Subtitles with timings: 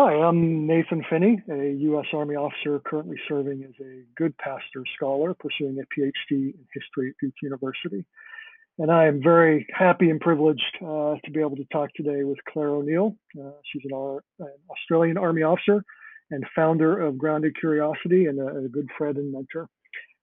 [0.00, 2.06] Hi, I'm Nathan Finney, a U.S.
[2.12, 7.34] Army officer currently serving as a Goodpaster Scholar pursuing a PhD in history at Duke
[7.42, 8.04] University.
[8.78, 12.38] And I am very happy and privileged uh, to be able to talk today with
[12.48, 13.16] Claire O'Neill.
[13.36, 15.82] Uh, she's an, an, Australian Army officer
[16.30, 19.68] and founder of Grounded Curiosity and a, a good friend and mentor.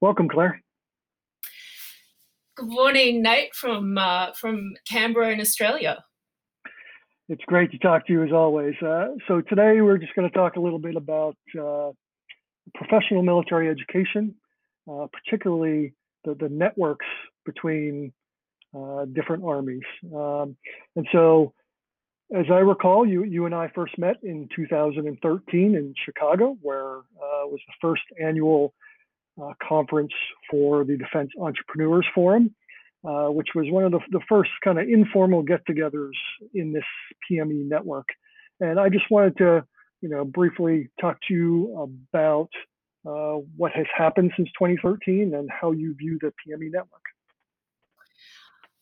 [0.00, 0.60] Welcome, Claire.
[2.56, 6.02] Good morning, Nate, from uh, from Canberra in Australia.
[7.30, 8.74] It's great to talk to you as always.
[8.84, 11.92] Uh, so today we're just going to talk a little bit about uh,
[12.74, 14.34] professional military education,
[14.90, 17.06] uh, particularly the, the networks
[17.46, 18.12] between
[18.76, 19.84] uh, different armies.
[20.12, 20.56] Um,
[20.96, 21.52] and so,
[22.36, 27.46] as I recall, you you and I first met in 2013 in Chicago, where uh,
[27.46, 28.74] was the first annual
[29.40, 30.12] uh, conference
[30.50, 32.52] for the Defense Entrepreneurs Forum.
[33.02, 36.12] Uh, which was one of the, the first kind of informal get-togethers
[36.52, 36.84] in this
[37.24, 38.06] PME network.
[38.60, 39.64] And I just wanted to,
[40.02, 42.50] you know, briefly talk to you about
[43.06, 47.00] uh, what has happened since 2013 and how you view the PME network.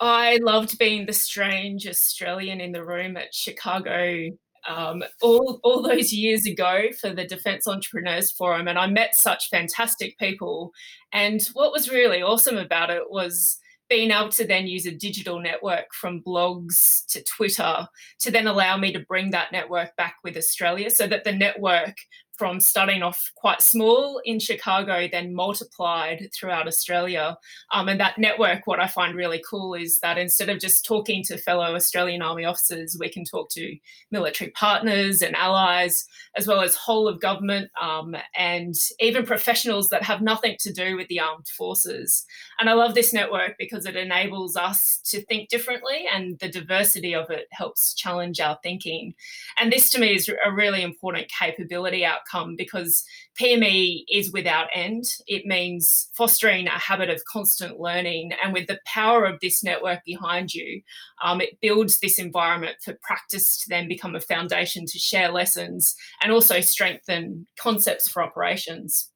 [0.00, 4.30] I loved being the strange Australian in the room at Chicago
[4.66, 9.50] um, all, all those years ago for the Defence Entrepreneurs Forum, and I met such
[9.50, 10.72] fantastic people.
[11.12, 15.40] And what was really awesome about it was being able to then use a digital
[15.40, 17.86] network from blogs to Twitter
[18.20, 21.94] to then allow me to bring that network back with Australia so that the network
[22.36, 27.36] from starting off quite small in Chicago, then multiplied throughout Australia.
[27.72, 31.22] Um, and that network, what I find really cool is that instead of just talking
[31.24, 33.76] to fellow Australian Army officers, we can talk to
[34.10, 40.02] military partners and allies, as well as whole of government um, and even professionals that
[40.02, 42.26] have nothing to do with the armed forces.
[42.58, 47.14] And I love this network because it enables us to think differently, and the diversity
[47.14, 49.14] of it helps challenge our thinking.
[49.58, 53.04] And this to me is a really important capability out outcome because
[53.40, 55.04] PME is without end.
[55.26, 58.32] It means fostering a habit of constant learning.
[58.42, 60.82] And with the power of this network behind you,
[61.22, 65.94] um, it builds this environment for practice to then become a foundation to share lessons
[66.22, 69.10] and also strengthen concepts for operations.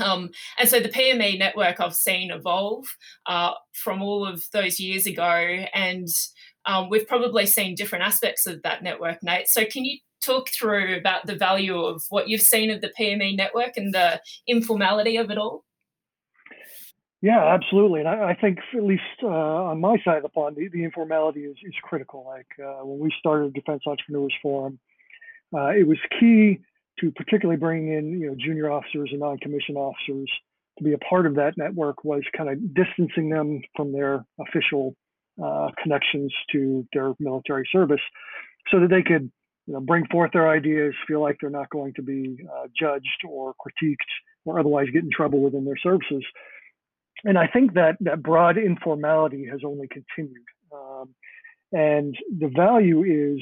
[0.00, 2.86] Um, and so the PME network I've seen evolve
[3.26, 5.26] uh, from all of those years ago,
[5.74, 6.08] and
[6.64, 9.48] um, we've probably seen different aspects of that network, Nate.
[9.48, 13.36] So can you talk through about the value of what you've seen of the PME
[13.36, 15.64] network and the informality of it all?
[17.20, 18.00] Yeah, absolutely.
[18.00, 20.82] And I, I think, at least uh, on my side of the pond, the, the
[20.82, 22.24] informality is, is critical.
[22.26, 24.80] Like uh, when we started Defense Entrepreneurs Forum,
[25.54, 26.58] uh, it was key
[27.00, 30.30] to particularly bringing in you know junior officers and non-commissioned officers
[30.78, 34.94] to be a part of that network was kind of distancing them from their official
[35.42, 38.00] uh, connections to their military service
[38.70, 39.30] so that they could
[39.66, 43.22] you know, bring forth their ideas, feel like they're not going to be uh, judged
[43.28, 43.96] or critiqued
[44.44, 46.24] or otherwise get in trouble within their services.
[47.24, 50.44] And I think that that broad informality has only continued.
[50.72, 51.14] Um,
[51.70, 53.02] and the value
[53.36, 53.40] is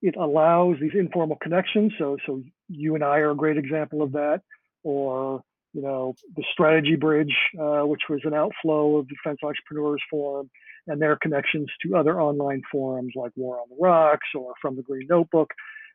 [0.00, 1.92] it allows these informal connections.
[1.98, 4.42] So, so you and I are a great example of that,
[4.84, 5.42] or
[5.72, 10.50] you know, the Strategy Bridge, uh, which was an outflow of Defense Entrepreneurs Forum,
[10.86, 14.82] and their connections to other online forums like War on the Rocks or From the
[14.82, 15.50] Green Notebook,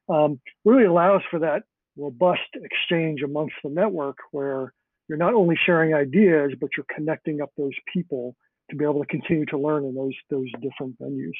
[0.09, 1.63] um, really allows for that
[1.97, 4.73] robust exchange amongst the network where
[5.07, 8.35] you're not only sharing ideas, but you're connecting up those people
[8.69, 11.31] to be able to continue to learn in those those different venues.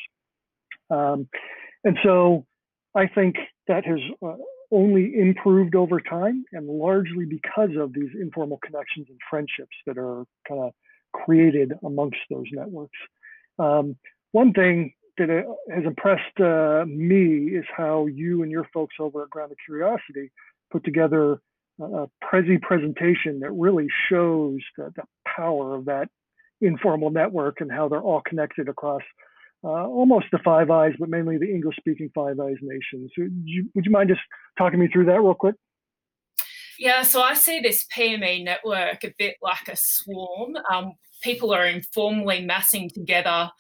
[0.89, 1.27] Um,
[1.83, 2.45] and so
[2.95, 3.35] I think
[3.67, 4.35] that has uh,
[4.73, 10.25] only improved over time and largely because of these informal connections and friendships that are
[10.47, 10.71] kind of
[11.13, 12.97] created amongst those networks.
[13.59, 13.95] Um,
[14.31, 19.23] one thing that uh, has impressed uh, me is how you and your folks over
[19.23, 20.31] at Grounded Curiosity
[20.71, 21.39] put together
[21.79, 26.07] a Prezi presentation that really shows the, the power of that
[26.61, 29.01] informal network and how they're all connected across
[29.63, 33.11] uh, almost the Five Eyes, but mainly the English speaking Five Eyes nations.
[33.15, 34.21] So you, would you mind just
[34.57, 35.55] talking me through that real quick?
[36.79, 40.55] Yeah, so I see this PME network a bit like a swarm.
[40.71, 43.51] Um, people are informally massing together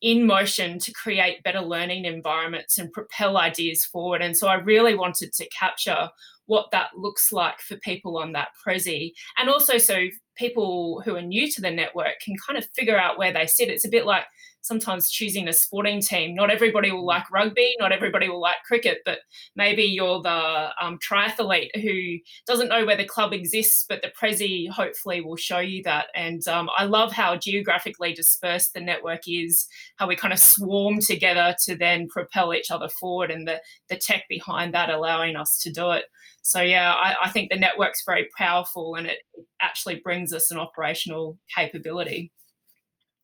[0.00, 4.22] in motion to create better learning environments and propel ideas forward.
[4.22, 6.08] And so I really wanted to capture
[6.48, 9.12] what that looks like for people on that Prezi.
[9.38, 13.18] And also, so people who are new to the network can kind of figure out
[13.18, 13.68] where they sit.
[13.68, 14.24] It's a bit like
[14.62, 16.34] sometimes choosing a sporting team.
[16.34, 19.20] Not everybody will like rugby, not everybody will like cricket, but
[19.56, 24.68] maybe you're the um, triathlete who doesn't know where the club exists, but the Prezi
[24.68, 26.06] hopefully will show you that.
[26.14, 29.66] And um, I love how geographically dispersed the network is,
[29.96, 33.96] how we kind of swarm together to then propel each other forward, and the, the
[33.96, 36.04] tech behind that allowing us to do it.
[36.48, 39.18] So yeah, I, I think the network's very powerful and it
[39.60, 42.32] actually brings us an operational capability.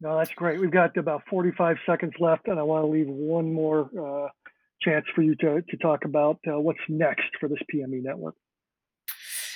[0.03, 0.61] No, that's great.
[0.61, 4.29] We've got about 45 seconds left, and I want to leave one more uh,
[4.83, 8.35] chance for you to, to talk about uh, what's next for this PME network.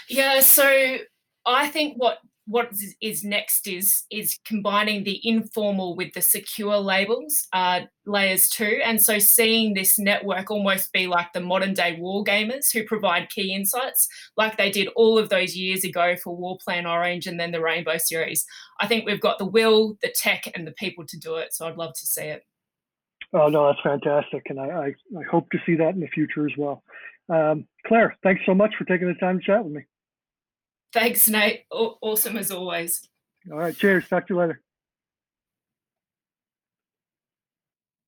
[0.08, 0.96] Yeah, so
[1.44, 2.70] I think what what
[3.02, 8.80] is next is is combining the informal with the secure labels uh, layers too.
[8.82, 13.28] And so seeing this network almost be like the modern day war gamers who provide
[13.28, 14.08] key insights
[14.38, 17.60] like they did all of those years ago for war plan orange and then the
[17.60, 18.46] rainbow series.
[18.80, 21.66] I think we've got the will the tech and the people to do it so
[21.66, 22.44] i'd love to see it.
[23.34, 26.46] Oh no that's fantastic and i i, I hope to see that in the future
[26.46, 26.82] as well.
[27.28, 29.82] Um, claire thanks so much for taking the time to chat with me
[30.92, 31.64] Thanks, Nate.
[31.70, 33.08] awesome as always.
[33.50, 33.76] All right.
[33.76, 34.08] Cheers.
[34.08, 34.60] Talk to you later.